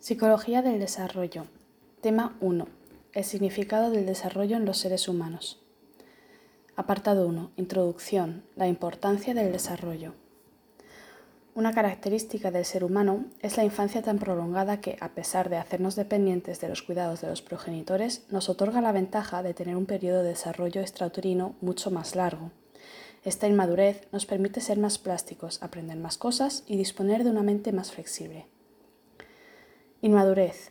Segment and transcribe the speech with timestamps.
[0.00, 1.46] Psicología del desarrollo.
[2.00, 2.68] Tema 1.
[3.14, 5.60] El significado del desarrollo en los seres humanos.
[6.76, 7.50] Apartado 1.
[7.56, 8.44] Introducción.
[8.54, 10.14] La importancia del desarrollo.
[11.56, 15.96] Una característica del ser humano es la infancia tan prolongada que, a pesar de hacernos
[15.96, 20.22] dependientes de los cuidados de los progenitores, nos otorga la ventaja de tener un periodo
[20.22, 22.52] de desarrollo extrauterino mucho más largo.
[23.24, 27.72] Esta inmadurez nos permite ser más plásticos, aprender más cosas y disponer de una mente
[27.72, 28.46] más flexible.
[30.00, 30.70] Inmadurez.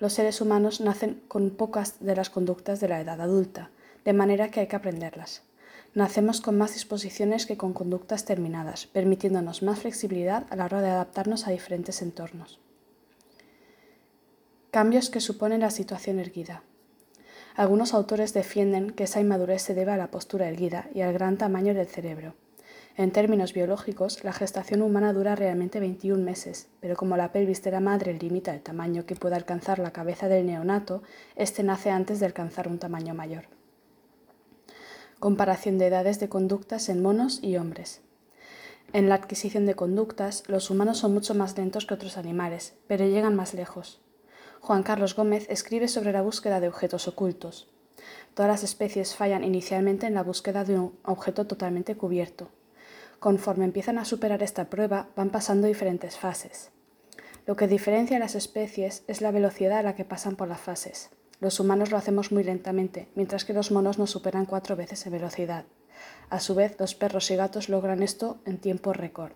[0.00, 3.70] Los seres humanos nacen con pocas de las conductas de la edad adulta,
[4.04, 5.42] de manera que hay que aprenderlas.
[5.94, 10.90] Nacemos con más disposiciones que con conductas terminadas, permitiéndonos más flexibilidad a la hora de
[10.90, 12.58] adaptarnos a diferentes entornos.
[14.72, 16.64] Cambios que suponen la situación erguida.
[17.54, 21.38] Algunos autores defienden que esa inmadurez se debe a la postura erguida y al gran
[21.38, 22.34] tamaño del cerebro.
[22.96, 27.70] En términos biológicos, la gestación humana dura realmente 21 meses, pero como la pelvis de
[27.70, 31.02] la madre limita el tamaño que puede alcanzar la cabeza del neonato,
[31.36, 33.44] este nace antes de alcanzar un tamaño mayor.
[35.20, 38.00] Comparación de edades de conductas en monos y hombres.
[38.92, 43.06] En la adquisición de conductas, los humanos son mucho más lentos que otros animales, pero
[43.06, 44.00] llegan más lejos.
[44.60, 47.70] Juan Carlos Gómez escribe sobre la búsqueda de objetos ocultos.
[48.34, 52.50] Todas las especies fallan inicialmente en la búsqueda de un objeto totalmente cubierto,
[53.20, 56.70] Conforme empiezan a superar esta prueba, van pasando diferentes fases.
[57.46, 60.60] Lo que diferencia a las especies es la velocidad a la que pasan por las
[60.60, 61.10] fases.
[61.38, 65.12] Los humanos lo hacemos muy lentamente, mientras que los monos nos superan cuatro veces en
[65.12, 65.66] velocidad.
[66.30, 69.32] A su vez, los perros y gatos logran esto en tiempo récord.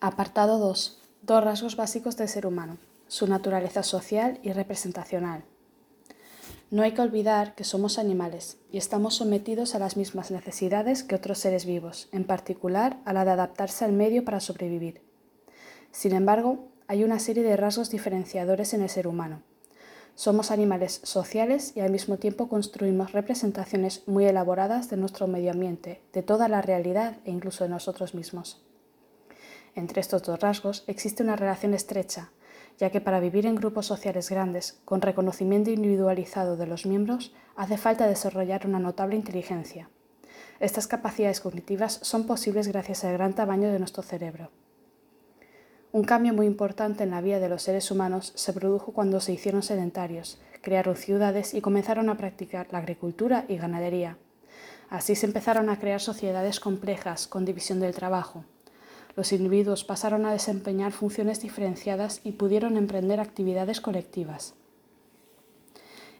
[0.00, 1.02] Apartado 2.
[1.20, 2.78] Dos rasgos básicos del ser humano.
[3.08, 5.44] Su naturaleza social y representacional.
[6.70, 11.14] No hay que olvidar que somos animales y estamos sometidos a las mismas necesidades que
[11.14, 15.00] otros seres vivos, en particular a la de adaptarse al medio para sobrevivir.
[15.92, 19.40] Sin embargo, hay una serie de rasgos diferenciadores en el ser humano.
[20.14, 26.02] Somos animales sociales y al mismo tiempo construimos representaciones muy elaboradas de nuestro medio ambiente,
[26.12, 28.62] de toda la realidad e incluso de nosotros mismos.
[29.74, 32.30] Entre estos dos rasgos existe una relación estrecha
[32.78, 37.76] ya que para vivir en grupos sociales grandes, con reconocimiento individualizado de los miembros, hace
[37.76, 39.90] falta desarrollar una notable inteligencia.
[40.60, 44.50] Estas capacidades cognitivas son posibles gracias al gran tamaño de nuestro cerebro.
[45.90, 49.32] Un cambio muy importante en la vida de los seres humanos se produjo cuando se
[49.32, 54.18] hicieron sedentarios, crearon ciudades y comenzaron a practicar la agricultura y ganadería.
[54.90, 58.44] Así se empezaron a crear sociedades complejas con división del trabajo,
[59.18, 64.54] los individuos pasaron a desempeñar funciones diferenciadas y pudieron emprender actividades colectivas.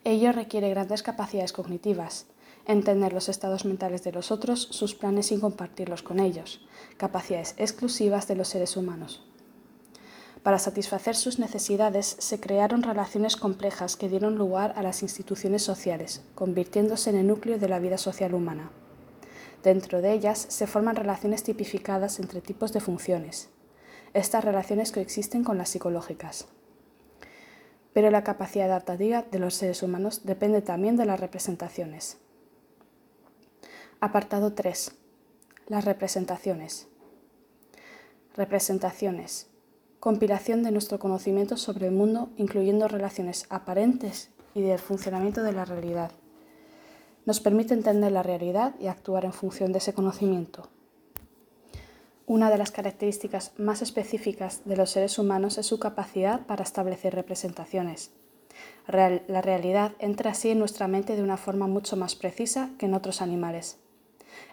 [0.02, 2.26] Ello requiere grandes capacidades cognitivas,
[2.66, 6.66] entender los estados mentales de los otros, sus planes y compartirlos con ellos,
[6.96, 9.24] capacidades exclusivas de los seres humanos.
[10.42, 16.22] Para satisfacer sus necesidades se crearon relaciones complejas que dieron lugar a las instituciones sociales,
[16.34, 18.72] convirtiéndose en el núcleo de la vida social humana.
[19.62, 23.48] Dentro de ellas se forman relaciones tipificadas entre tipos de funciones.
[24.14, 26.46] Estas relaciones coexisten con las psicológicas.
[27.92, 32.18] Pero la capacidad adaptativa de los seres humanos depende también de las representaciones.
[34.00, 34.92] Apartado 3.
[35.66, 36.86] Las representaciones.
[38.36, 39.48] Representaciones.
[39.98, 45.64] Compilación de nuestro conocimiento sobre el mundo, incluyendo relaciones aparentes y del funcionamiento de la
[45.64, 46.12] realidad
[47.28, 50.66] nos permite entender la realidad y actuar en función de ese conocimiento.
[52.24, 57.14] Una de las características más específicas de los seres humanos es su capacidad para establecer
[57.14, 58.12] representaciones.
[58.86, 62.94] la realidad entra así en nuestra mente de una forma mucho más precisa que en
[62.94, 63.76] otros animales.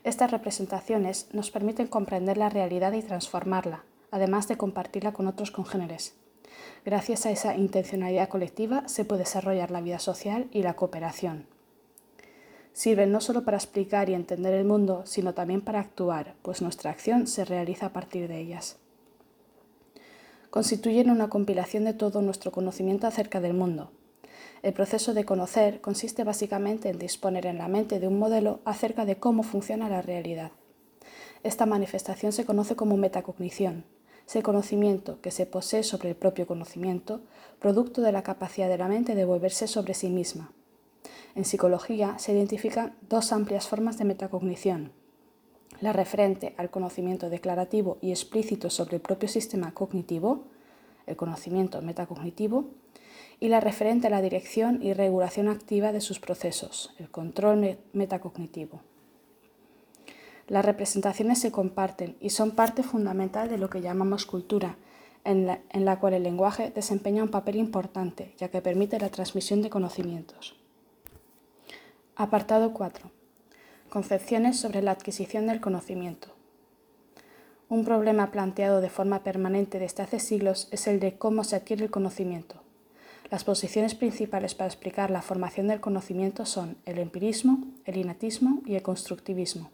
[0.04, 6.16] Estas representaciones nos permiten comprender la realidad y transformarla, además de compartirla con otros congéneres.
[6.84, 11.55] Gracias a esa intencionalidad colectiva se puede desarrollar la vida social y la cooperación
[12.76, 16.92] sirven no solo para explicar y entender el mundo, sino también para actuar, pues nuestra
[16.92, 18.76] acción se realiza a partir de ellas.
[20.50, 23.92] Constituyen una compilación de todo nuestro conocimiento acerca del mundo.
[24.62, 29.06] El proceso de conocer consiste básicamente en disponer en la mente de un modelo acerca
[29.06, 30.52] de cómo funciona la realidad.
[31.44, 33.86] Esta manifestación se conoce como metacognición,
[34.28, 37.22] ese conocimiento que se posee sobre el propio conocimiento,
[37.60, 40.52] producto de la capacidad de la mente de volverse sobre sí misma,
[41.36, 44.92] en psicología se identifican dos amplias formas de metacognición.
[45.82, 50.46] La referente al conocimiento declarativo y explícito sobre el propio sistema cognitivo,
[51.06, 52.70] el conocimiento metacognitivo,
[53.42, 58.80] y la referente a la dirección y regulación activa de sus procesos, el control metacognitivo.
[60.48, 64.78] Las representaciones se comparten y son parte fundamental de lo que llamamos cultura,
[65.26, 69.72] en la, cual el lenguaje desempeña un papel importante, ya que permite la transmisión de
[69.72, 70.56] conocimientos.
[72.18, 73.12] Apartado 4.
[73.90, 76.30] Concepciones sobre la adquisición del conocimiento.
[77.68, 81.84] Un problema planteado de forma permanente desde hace siglos es el de cómo se adquiere
[81.84, 82.64] el conocimiento.
[83.30, 88.76] Las posiciones principales para explicar la formación del conocimiento son el empirismo, el innatismo y
[88.76, 89.70] el constructivismo.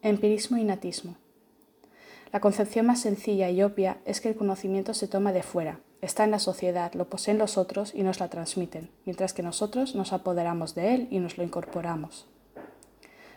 [0.00, 1.16] Empirismo e innatismo.
[2.32, 6.24] La concepción más sencilla y obvia es que el conocimiento se toma de fuera, está
[6.24, 10.12] en la sociedad, lo poseen los otros y nos la transmiten, mientras que nosotros nos
[10.12, 12.26] apoderamos de él y nos lo incorporamos.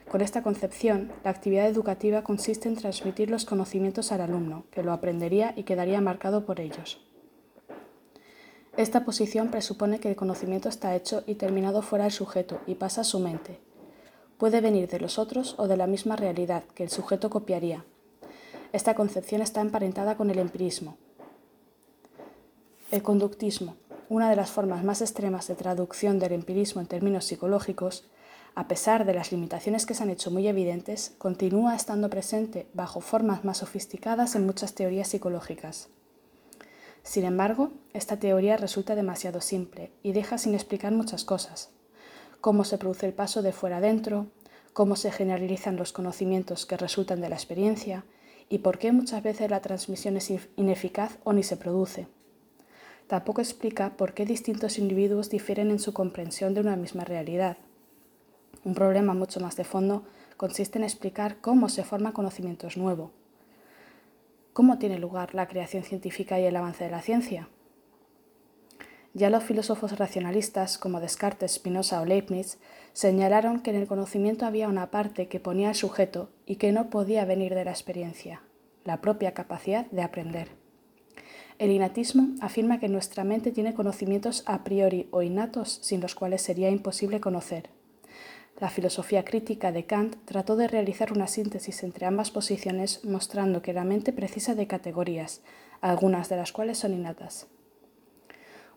[0.10, 4.92] Con esta concepción, la actividad educativa consiste en transmitir los conocimientos al alumno, que lo
[4.92, 7.00] aprendería y quedaría marcado por ellos.
[8.78, 13.02] Esta posición presupone que el conocimiento está hecho y terminado fuera del sujeto y pasa
[13.02, 13.60] a su mente.
[14.38, 17.86] Puede venir de los otros o de la misma realidad que el sujeto copiaría.
[18.74, 20.98] Esta concepción está emparentada con el empirismo.
[22.92, 23.78] El conductismo,
[24.10, 28.04] una de las formas más extremas de traducción del empirismo en términos psicológicos,
[28.54, 33.00] a pesar de las limitaciones que se han hecho muy evidentes, continúa estando presente bajo
[33.00, 35.88] formas más sofisticadas en muchas teorías psicológicas.
[37.02, 41.70] Sin embargo, esta teoría resulta demasiado simple y deja sin explicar muchas cosas.
[42.42, 44.28] Cómo se produce el paso de fuera adentro,
[44.74, 48.04] cómo se generalizan los conocimientos que resultan de la experiencia
[48.50, 52.10] y por qué muchas veces la transmisión es ineficaz o ni se produce.
[53.12, 57.58] Tampoco explica por qué distintos individuos difieren en su comprensión de una misma realidad
[58.64, 60.04] un problema mucho más de fondo
[60.38, 63.12] consiste en explicar cómo se forma conocimiento nuevo.
[64.54, 67.50] ¿Cómo tiene lugar la creación científica y el avance de la ciencia?
[69.14, 72.60] Ya los filósofos racionalistas como Descartes, Spinoza o Leibniz
[72.94, 76.90] señalaron que en el conocimiento había una parte que ponía al sujeto y que no
[76.90, 78.42] podía venir de la experiencia,
[78.86, 80.61] la propia capacidad de aprender.
[81.62, 86.42] El innatismo afirma que nuestra mente tiene conocimientos a priori o innatos sin los cuales
[86.42, 87.70] sería imposible conocer,
[88.60, 93.74] la filosofía crítica de Kant trató de realizar una síntesis entre ambas posiciones mostrando que
[93.74, 95.44] la mente precisa de categorías,
[95.82, 97.46] algunas de las cuales son innatas.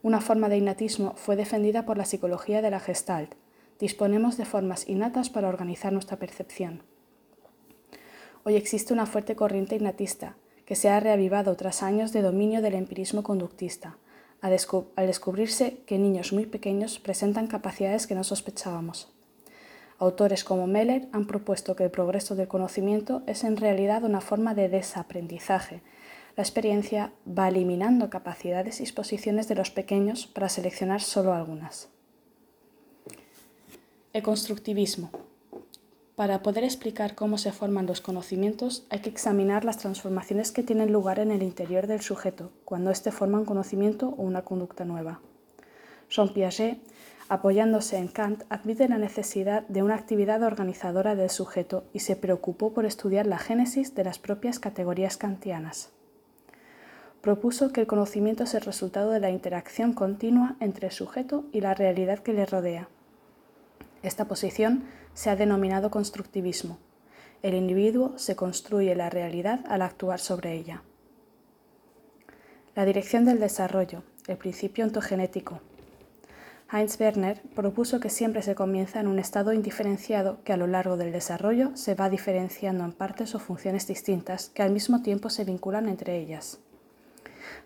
[0.03, 3.35] Una forma de innatismo fue defendida por la psicología de la Gestalt.
[3.81, 6.83] Disponemos de formas innatas para organizar nuestra percepción.
[8.45, 12.75] Hoy existe una fuerte corriente innatista que se ha reavivado tras años de dominio del
[12.75, 13.96] empirismo conductista,
[14.40, 19.11] al descubrirse que niños muy pequeños presentan capacidades que no sospechábamos.
[19.99, 24.55] Autores como Meller han propuesto que el progreso del conocimiento es en realidad una forma
[24.55, 25.82] de desaprendizaje.
[26.37, 31.88] La experiencia va eliminando capacidades y disposiciones de los pequeños para seleccionar solo algunas.
[34.12, 35.11] El constructivismo.
[36.16, 40.93] Para poder explicar cómo se forman los conocimientos hay que examinar las transformaciones que tienen
[40.93, 45.20] lugar en el interior del sujeto cuando éste forma un conocimiento o una conducta nueva.
[46.08, 46.78] Jean Piaget
[47.28, 52.72] apoyándose en Kant, admite la necesidad de una actividad organizadora del sujeto y se preocupó
[52.72, 55.90] por estudiar la génesis de las propias categorías kantianas.
[57.22, 61.62] Propuso que el conocimiento es el resultado de la interacción continua entre el sujeto y
[61.62, 62.88] la realidad que le rodea.
[64.02, 64.84] Esta posición
[65.14, 66.78] se ha denominado constructivismo.
[67.43, 70.82] El individuo se construye la realidad al actuar sobre ella.
[72.75, 75.61] La dirección del desarrollo, el principio ontogenético,
[76.73, 80.97] Heinz Werner propuso que siempre se comienza en un estado indiferenciado que a lo largo
[80.97, 85.44] del desarrollo se va diferenciando en partes o funciones distintas que al mismo tiempo se
[85.44, 86.59] vinculan entre ellas.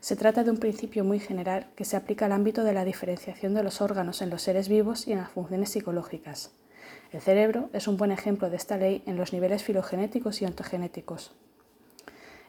[0.01, 3.55] Se trata de un principio muy general que se aplica al ámbito de la diferenciación
[3.55, 6.51] de los órganos en los seres vivos y en las funciones psicológicas.
[7.11, 11.33] El cerebro es un buen ejemplo de esta ley en los niveles filogenéticos y ontogenéticos.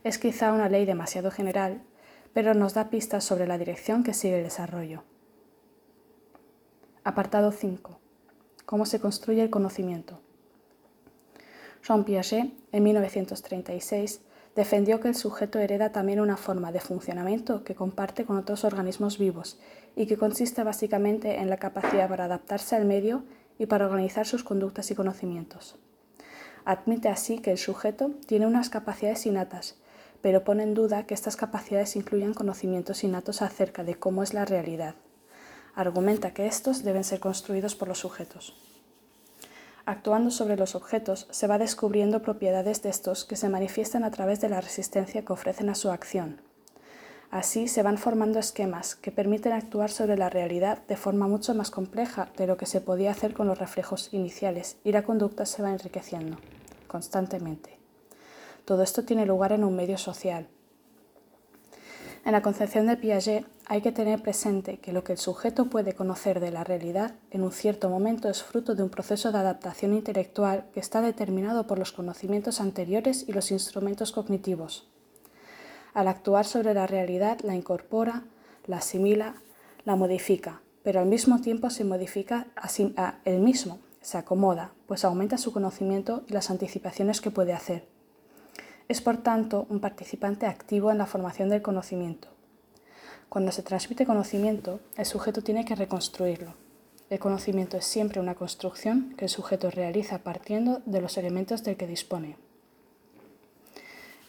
[0.03, 1.81] Es quizá una ley demasiado general,
[2.33, 5.03] pero nos da pistas sobre la dirección que sigue el desarrollo.
[7.05, 7.99] Apartado 5.
[8.65, 10.19] Cómo se construye el conocimiento.
[11.81, 14.21] Jean Piaget, en 1936,
[14.55, 19.17] defendió que el sujeto hereda también una forma de funcionamiento que comparte con otros organismos
[19.17, 19.57] vivos
[19.95, 23.23] y que consiste básicamente en la capacidad para adaptarse al medio
[23.59, 25.75] y para organizar sus conductas y conocimientos.
[26.65, 29.77] Admite así que el sujeto tiene unas capacidades innatas,
[30.21, 34.45] pero pone en duda que estas capacidades incluyan conocimientos innatos acerca de cómo es la
[34.45, 34.95] realidad
[35.79, 38.55] argumenta que estos deben ser construidos por los sujetos.
[39.85, 44.41] Actuando sobre los objetos, se va descubriendo propiedades de estos que se manifiestan a través
[44.41, 46.41] de la resistencia que ofrecen a su acción.
[47.31, 51.69] Así se van formando esquemas que permiten actuar sobre la realidad de forma mucho más
[51.69, 55.61] compleja de lo que se podía hacer con los reflejos iniciales y la conducta se
[55.61, 56.37] va enriqueciendo
[56.87, 57.77] constantemente.
[58.65, 60.47] Todo esto tiene lugar en un medio social.
[62.25, 65.93] En la concepción de Piaget hay que tener presente que lo que el sujeto puede
[65.93, 69.93] conocer de la realidad en un cierto momento es fruto de un proceso de adaptación
[69.93, 74.89] intelectual que está determinado por los conocimientos anteriores y los instrumentos cognitivos.
[75.93, 78.23] Al actuar sobre la realidad la incorpora,
[78.65, 79.35] la asimila,
[79.85, 85.37] la modifica, pero al mismo tiempo se modifica a él mismo, se acomoda, pues aumenta
[85.37, 87.87] su conocimiento y las anticipaciones que puede hacer.
[88.87, 92.29] Es por tanto un participante activo en la formación del conocimiento.
[93.29, 96.55] Cuando se transmite conocimiento, el sujeto tiene que reconstruirlo.
[97.09, 101.77] El conocimiento es siempre una construcción que el sujeto realiza partiendo de los elementos del
[101.77, 102.37] que dispone.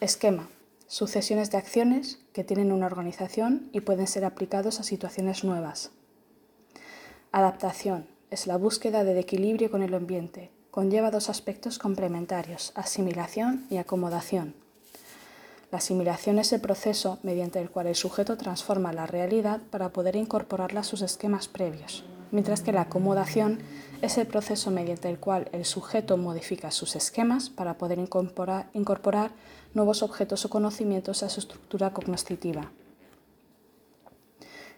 [0.00, 0.48] Esquema.
[0.90, 5.92] Sucesiones de acciones que tienen una organización y pueden ser aplicados a situaciones nuevas.
[7.30, 8.08] Adaptación.
[8.28, 14.56] Es la búsqueda del equilibrio con el ambiente, conlleva dos aspectos complementarios, asimilación y acomodación.
[15.70, 20.16] La asimilación es el proceso mediante el cual el sujeto transforma la realidad para poder
[20.16, 23.58] incorporarla a sus esquemas previos, mientras que la acomodación
[24.02, 29.30] es el proceso mediante el cual el sujeto modifica sus esquemas para poder incorporar,
[29.74, 32.70] nuevos objetos o conocimientos a su estructura cognoscitiva.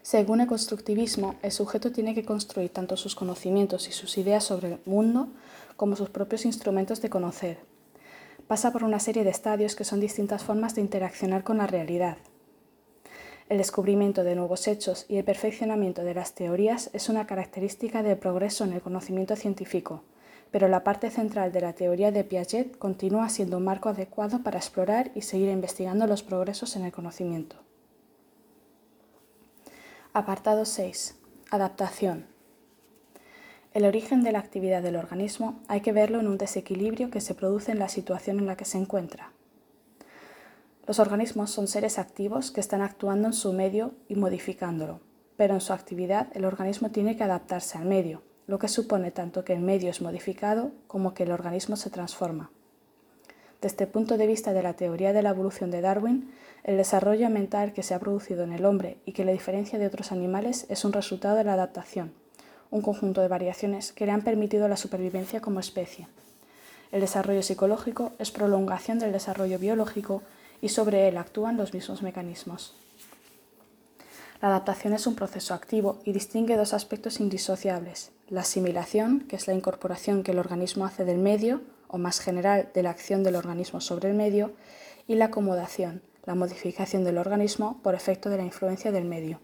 [0.01, 4.73] Según el constructivismo, el sujeto tiene que construir tanto sus conocimientos y sus ideas sobre
[4.73, 5.29] el mundo
[5.77, 7.59] como sus propios instrumentos de conocer.
[8.47, 12.17] Pasa por una serie de estadios que son distintas formas de interaccionar con la realidad.
[13.49, 18.17] El descubrimiento de nuevos hechos y el perfeccionamiento de las teorías es una característica del
[18.17, 20.03] progreso en el conocimiento científico,
[20.49, 24.59] pero la parte central de la teoría de Piaget continúa siendo un marco adecuado para
[24.59, 27.57] explorar y seguir investigando los progresos en el conocimiento.
[30.13, 31.15] Apartado 6.
[31.49, 32.27] Adaptación.
[33.73, 37.33] El origen de la actividad del organismo hay que verlo en un desequilibrio que se
[37.33, 39.31] produce en la situación en la que se encuentra.
[40.85, 44.99] Los organismos son seres activos que están actuando en su medio y modificándolo,
[45.37, 49.45] pero en su actividad el organismo tiene que adaptarse al medio, lo que supone tanto
[49.45, 52.51] que el medio es modificado como que el organismo se transforma.
[53.61, 56.29] Desde el punto de vista de la teoría de la evolución de Darwin,
[56.65, 59.87] el desarrollo mental que se ha producido en el hombre y que le diferencia de
[59.87, 62.11] otros animales es un resultado de la adaptación,
[62.71, 66.09] un conjunto de variaciones que le han permitido la supervivencia como especie.
[66.91, 70.23] El desarrollo psicológico es prolongación del desarrollo biológico
[70.63, 72.73] y sobre él actúan los mismos mecanismos.
[74.41, 79.45] La adaptación es un proceso activo y distingue dos aspectos indisociables, la asimilación, que es
[79.45, 83.35] la incorporación que el organismo hace del medio, o más general, de la acción del
[83.35, 84.53] organismo sobre el medio,
[85.05, 89.41] y la acomodación, la modificación del organismo por efecto de la influencia del medio.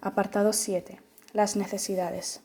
[0.00, 1.02] Apartado 7.
[1.34, 2.40] Las necesidades.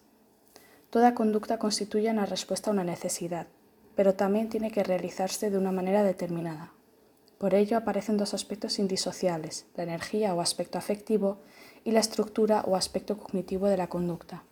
[0.89, 3.47] Toda conducta constituye una respuesta a una necesidad,
[3.95, 6.73] pero también tiene que realizarse de una manera determinada.
[7.37, 11.39] Por ello aparecen dos aspectos indisociables, la energía o aspecto afectivo
[11.83, 14.43] y la estructura o aspecto cognitivo de la conducta.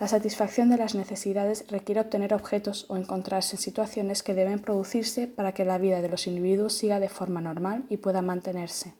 [0.00, 5.26] La satisfacción de las necesidades requiere obtener objetos o encontrarse en situaciones que deben producirse
[5.26, 8.94] para que la vida de los individuos siga de forma normal y pueda mantenerse.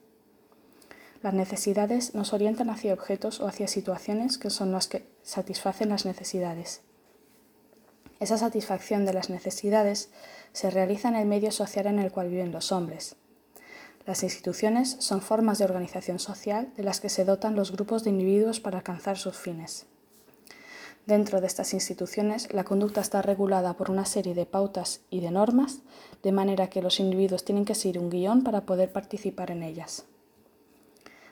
[1.23, 6.05] Las necesidades nos orientan hacia objetos o hacia situaciones que son las que satisfacen las
[6.05, 6.83] necesidades.
[8.21, 10.11] Esa satisfacción de las necesidades
[10.53, 13.17] se realiza en el medio social en el cual viven los hombres.
[14.05, 18.11] Las instituciones son formas de organización social de las que se dotan los grupos de
[18.11, 19.87] individuos para alcanzar sus fines.
[21.07, 25.31] Dentro de estas instituciones, la conducta está regulada por una serie de pautas y de
[25.31, 25.79] normas,
[26.23, 30.05] de manera que los individuos tienen que seguir un guion para poder participar en ellas.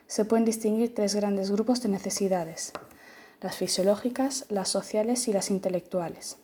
[0.07, 2.73] Se pueden distinguir tres grandes grupos de necesidades,
[3.43, 6.39] las fisiológicas, las sociales y las intelectuales.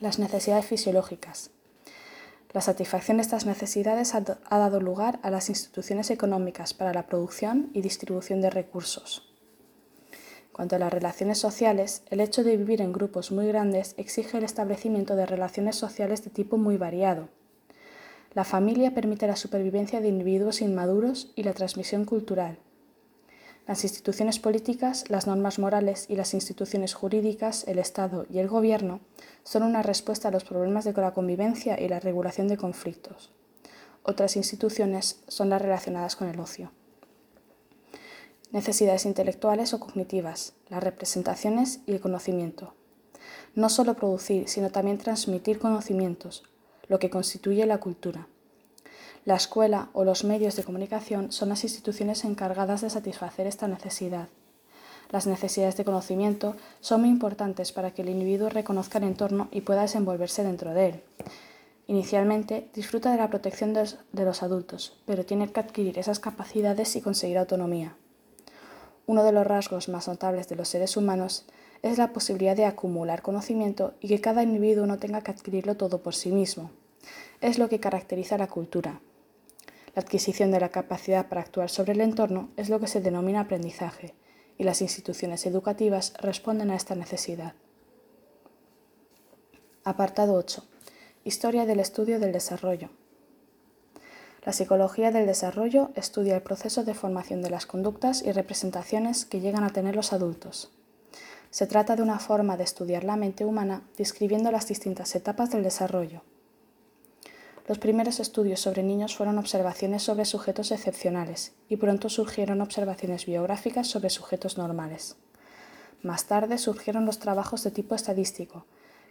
[0.00, 1.50] Las necesidades fisiológicas.
[2.52, 7.70] La satisfacción de estas necesidades ha dado lugar a las instituciones económicas para la producción
[7.74, 9.34] y distribución de recursos.
[10.52, 14.44] Cuanto a las relaciones sociales, el hecho de vivir en grupos muy grandes exige el
[14.44, 17.28] establecimiento de relaciones sociales de tipo muy variado.
[18.34, 22.58] La familia permite la supervivencia de individuos inmaduros y la transmisión cultural.
[23.68, 28.98] Las instituciones políticas, las normas morales y las instituciones jurídicas, el Estado y el Gobierno
[29.44, 33.30] son una respuesta a los problemas de la convivencia y la regulación de conflictos.
[34.02, 36.72] Otras instituciones son las relacionadas con el ocio
[38.52, 42.74] necesidades intelectuales o cognitivas, las representaciones y el conocimiento.
[43.54, 46.44] No solo producir, sino también transmitir conocimientos,
[46.88, 48.26] lo que constituye la cultura.
[49.28, 54.28] La escuela o los medios de comunicación son las instituciones encargadas de satisfacer esta necesidad.
[55.10, 59.60] Las necesidades de conocimiento son muy importantes para que el individuo reconozca el entorno y
[59.60, 61.02] pueda desenvolverse dentro de él.
[61.88, 67.02] Inicialmente, disfruta de la protección de los adultos, pero tiene que adquirir esas capacidades y
[67.02, 67.96] conseguir autonomía.
[69.04, 71.44] Uno de los rasgos más notables de los seres humanos
[71.82, 75.98] es la posibilidad de acumular conocimiento y que cada individuo no tenga que adquirirlo todo
[75.98, 76.70] por sí mismo.
[77.42, 79.02] Es lo que caracteriza la cultura.
[79.94, 83.40] La adquisición de la capacidad para actuar sobre el entorno es lo que se denomina
[83.40, 84.14] aprendizaje,
[84.56, 87.54] y las instituciones educativas responden a esta necesidad.
[89.84, 90.64] Apartado 8.
[91.24, 92.90] Historia del estudio del desarrollo.
[94.44, 99.40] La psicología del desarrollo estudia el proceso de formación de las conductas y representaciones que
[99.40, 100.70] llegan a tener los adultos.
[101.50, 105.62] Se trata de una forma de estudiar la mente humana describiendo las distintas etapas del
[105.62, 106.22] desarrollo.
[107.68, 113.86] Los primeros estudios sobre niños fueron observaciones sobre sujetos excepcionales y pronto surgieron observaciones biográficas
[113.86, 115.16] sobre sujetos normales.
[116.02, 118.64] Más tarde surgieron los trabajos de tipo estadístico,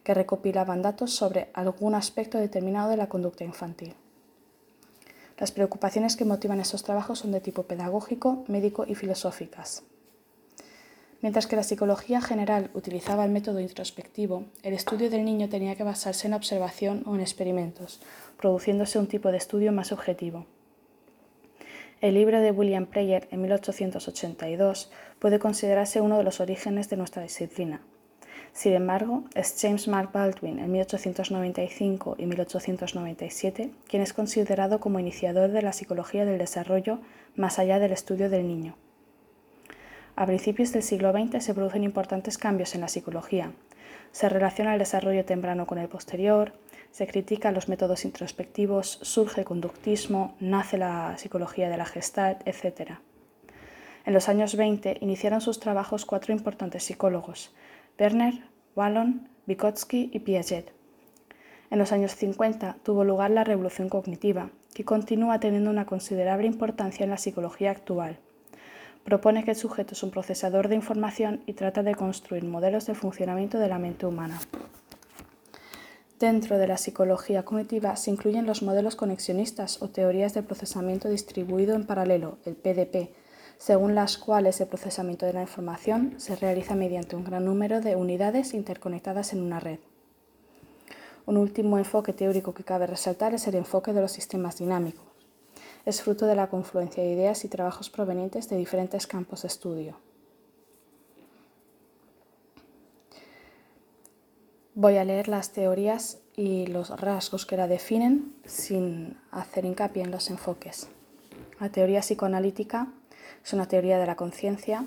[0.03, 3.93] que recopilaban datos sobre algún aspecto determinado de la conducta infantil.
[5.37, 9.83] Las preocupaciones que motivan estos trabajos son de tipo pedagógico, médico y filosóficas.
[11.21, 15.83] Mientras que la psicología general utilizaba el método introspectivo, el estudio del niño tenía que
[15.83, 18.01] basarse en observación o en experimentos,
[18.37, 20.45] produciéndose un tipo de estudio más objetivo.
[22.01, 27.23] El libro de William Preyer en 1882 puede considerarse uno de los orígenes de nuestra
[27.23, 27.81] disciplina,
[28.57, 35.51] sin embargo, es James Mark Baldwin en 1895 y 1897 quien es considerado como iniciador
[35.51, 36.97] de la psicología del desarrollo
[37.35, 38.75] más allá del estudio del niño.
[40.19, 43.51] A principios del siglo XX se producen importantes cambios en la psicología.
[44.11, 46.53] Se relaciona el desarrollo temprano con el posterior,
[46.89, 52.93] se critican los métodos introspectivos, surge el conductismo, nace la psicología de la gestalt, etc.
[54.07, 57.53] En los años 20 iniciaron sus trabajos cuatro importantes psicólogos,
[57.99, 58.41] Werner,
[58.75, 60.73] Wallon, Vygotsky y Piaget.
[61.69, 67.03] En los años 50 tuvo lugar la revolución cognitiva, que continúa teniendo una considerable importancia
[67.03, 68.17] en la psicología actual.
[69.07, 72.93] Propone que el sujeto es un procesador de información y trata de construir modelos de
[72.93, 74.37] funcionamiento de la mente humana.
[76.19, 81.73] Dentro de la psicología cognitiva se incluyen los modelos conexionistas o teorías de procesamiento distribuido
[81.73, 83.13] en paralelo, el PDP,
[83.57, 87.95] según las cuales el procesamiento de la información se realiza mediante un gran número de
[87.95, 89.79] unidades interconectadas en una red.
[91.25, 95.06] Un último enfoque teórico que cabe resaltar es el enfoque de los sistemas dinámicos.
[95.87, 99.97] Es fruto de la confluencia de ideas y trabajos provenientes de diferentes campos de estudio.
[104.75, 110.11] Voy a leer las teorías y los rasgos que la definen sin hacer hincapié en
[110.11, 110.89] los enfoques.
[111.61, 112.91] La teoría psicoanalítica
[113.41, 114.83] es una teoría de la conciencia,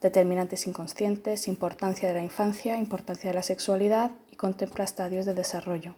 [0.00, 5.94] determinantes inconscientes, importancia de la infancia, importancia de la sexualidad y contempla estadios de desarrollo.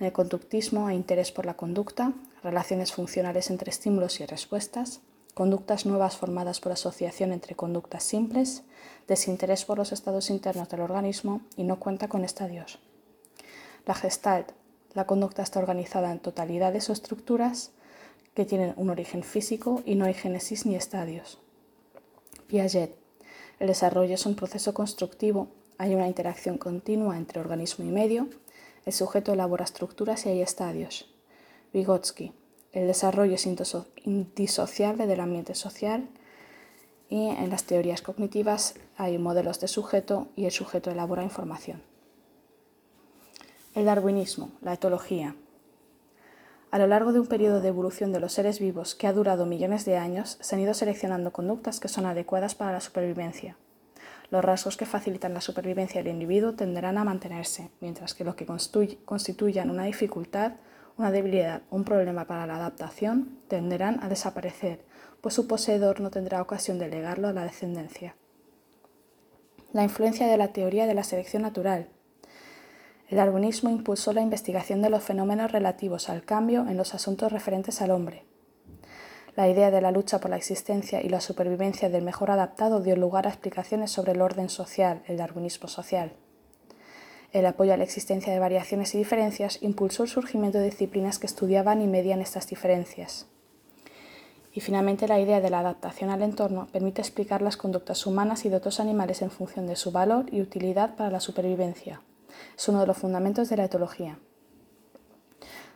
[0.00, 5.00] En el conductismo hay interés por la conducta, relaciones funcionales entre estímulos y respuestas,
[5.34, 8.62] conductas nuevas formadas por asociación entre conductas simples,
[9.06, 12.78] desinterés por los estados internos del organismo y no cuenta con estadios.
[13.86, 14.52] La gestalt,
[14.94, 17.72] la conducta está organizada en totalidades o estructuras,
[18.34, 21.38] que tienen un origen físico y no hay génesis ni estadios.
[22.48, 22.96] Piaget.
[23.60, 28.28] El desarrollo es un proceso constructivo, hay una interacción continua entre organismo y medio,
[28.86, 31.08] el sujeto elabora estructuras y hay estadios.
[31.72, 32.32] Vygotsky.
[32.72, 36.08] El desarrollo es indisociable del ambiente social
[37.08, 41.82] y en las teorías cognitivas hay modelos de sujeto y el sujeto elabora información.
[43.74, 45.36] El darwinismo, la etología.
[46.70, 49.46] A lo largo de un periodo de evolución de los seres vivos que ha durado
[49.46, 53.56] millones de años, se han ido seleccionando conductas que son adecuadas para la supervivencia.
[54.34, 58.48] Los rasgos que facilitan la supervivencia del individuo tenderán a mantenerse, mientras que los que
[59.04, 60.54] constituyan una dificultad,
[60.98, 64.80] una debilidad un problema para la adaptación tenderán a desaparecer,
[65.20, 68.16] pues su poseedor no tendrá ocasión de legarlo a la descendencia.
[69.72, 71.86] La influencia de la teoría de la selección natural
[73.08, 77.80] el darwinismo impulsó la investigación de los fenómenos relativos al cambio en los asuntos referentes
[77.82, 78.24] al hombre.
[79.36, 82.96] La idea de la lucha por la existencia y la supervivencia del mejor adaptado dio
[82.96, 86.12] lugar a explicaciones sobre el orden social, el darwinismo social.
[87.32, 91.26] El apoyo a la existencia de variaciones y diferencias impulsó el surgimiento de disciplinas que
[91.26, 93.26] estudiaban y medían estas diferencias.
[94.52, 98.50] Y finalmente la idea de la adaptación al entorno permite explicar las conductas humanas y
[98.50, 102.00] de otros animales en función de su valor y utilidad para la supervivencia
[102.56, 104.18] es uno de los fundamentos de la etología.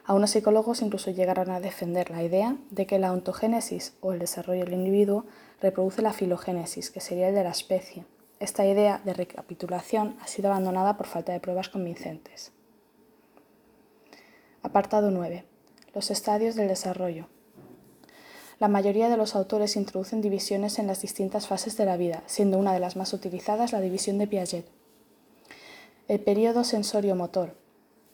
[0.08, 4.64] Algunos psicólogos incluso llegaron a defender la idea de que la ontogénesis o el desarrollo
[4.64, 5.26] del individuo
[5.60, 8.06] reproduce la filogénesis, que sería el de la especie.
[8.40, 12.52] Esta idea de recapitulación ha sido abandonada por falta de pruebas convincentes.
[14.62, 15.44] Apartado 9.
[15.94, 17.28] Los estadios del desarrollo.
[18.58, 22.56] La mayoría de los autores introducen divisiones en las distintas fases de la vida, siendo
[22.56, 24.64] una de las más utilizadas la división de Piaget.
[26.08, 27.67] El periodo sensorio-motor.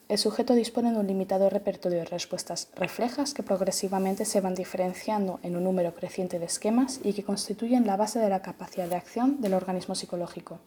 [0.07, 5.39] El sujeto dispone de un limitado repertorio de respuestas reflejas que progresivamente se van diferenciando
[5.41, 8.97] en un número creciente de esquemas y que constituyen la base de la capacidad de
[8.97, 10.59] acción del organismo psicológico.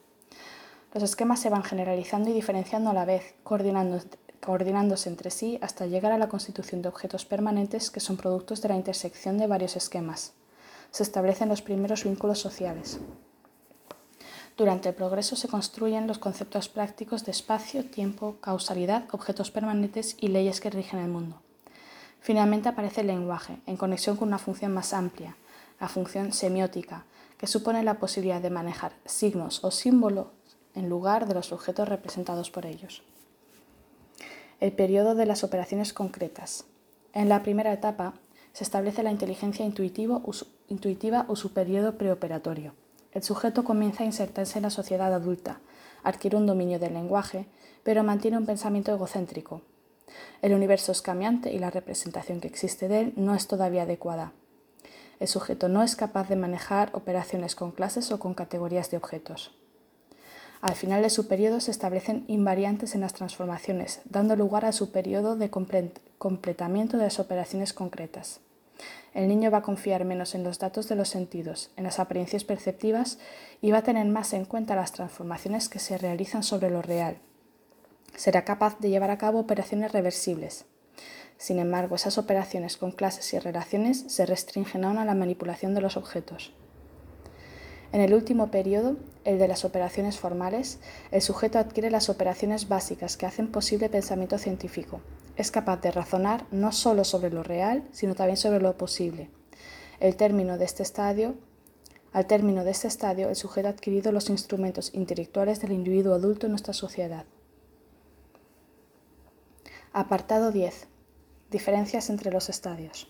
[0.93, 6.11] Los esquemas se van generalizando y diferenciando a la vez, coordinándose entre sí hasta llegar
[6.11, 10.33] a la constitución de objetos permanentes que son productos de la intersección de varios esquemas.
[10.91, 12.99] Se establecen los primeros vínculos sociales.
[14.59, 20.27] Durante el progreso se construyen los conceptos prácticos de espacio, tiempo, causalidad, objetos permanentes y
[20.27, 21.41] leyes que rigen el mundo.
[22.21, 25.37] Finalmente aparece el lenguaje, en conexión con una función más amplia,
[25.79, 27.05] la función semiótica,
[27.39, 30.27] que supone la posibilidad de manejar signos o símbolos
[30.75, 33.05] en lugar de los objetos representados por ellos.
[34.59, 36.65] El periodo de las operaciones concretas.
[37.13, 38.15] En la primera etapa
[38.53, 40.21] se establece la inteligencia intuitiva
[41.29, 42.75] o su periodo preoperatorio.
[43.13, 45.61] El sujeto comienza a insertarse en la sociedad adulta,
[46.03, 47.47] adquiere un dominio del lenguaje,
[47.83, 49.63] pero mantiene un pensamiento egocéntrico.
[50.43, 54.33] El universo es cambiante y la representación que existe de él no es todavía adecuada.
[55.21, 59.55] El sujeto no es capaz de manejar operaciones con clases o con categorías de objetos.
[60.61, 64.91] Al final de su periodo se establecen invariantes en las transformaciones, dando lugar a su
[64.91, 68.41] periodo de completamiento de las operaciones concretas.
[69.19, 72.45] El niño va a confiar menos en los datos de los sentidos, en las apariencias
[72.45, 73.19] perceptivas
[73.61, 77.19] y va a tener más en cuenta las transformaciones que se realizan sobre lo real.
[78.15, 80.67] Será capaz de llevar a cabo operaciones reversibles.
[81.37, 85.81] Sin embargo, esas operaciones con clases y relaciones se restringen aún a la manipulación de
[85.81, 86.53] los objetos.
[87.91, 90.79] En el último periodo, el de las operaciones formales,
[91.11, 95.01] el sujeto adquiere las operaciones básicas que hacen posible pensamiento científico,
[95.39, 99.31] es capaz de razonar no solo sobre lo real, sino también sobre lo posible.
[100.01, 101.37] El término de este estadio,
[102.13, 106.47] al término de este estadio, el sujeto ha adquirido los instrumentos intelectuales del individuo adulto
[106.47, 107.25] en nuestra sociedad.
[109.93, 110.89] Apartado 10.
[111.51, 113.09] Diferencias entre los estadios.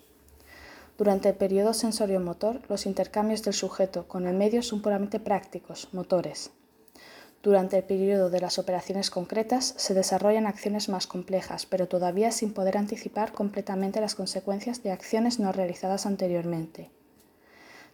[0.99, 6.51] Durante el periodo sensorio-motor, los intercambios del sujeto con el medio son puramente prácticos, motores.
[7.43, 12.53] Durante el periodo de las operaciones concretas se desarrollan acciones más complejas, pero todavía sin
[12.53, 16.91] poder anticipar completamente las consecuencias de acciones no realizadas anteriormente.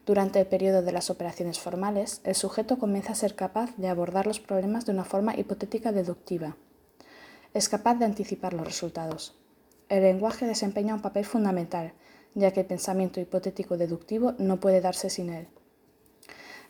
[0.07, 4.27] Durante el periodo de las operaciones formales, el sujeto comienza a ser capaz de abordar
[4.27, 6.57] los problemas de una forma hipotética deductiva.
[7.53, 9.37] Es capaz de anticipar los resultados.
[9.91, 11.93] El lenguaje desempeña un papel fundamental,
[12.35, 15.49] ya que el pensamiento hipotético deductivo no puede darse sin él.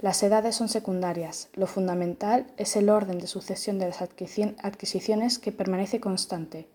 [0.01, 1.49] Las edades son secundarias.
[1.55, 6.67] Lo fundamental es el orden de sucesión de las adquisiciones que permanece constante.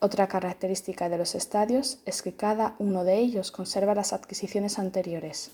[0.00, 5.50] Otra característica de los estadios es que cada uno de ellos conserva las adquisiciones anteriores.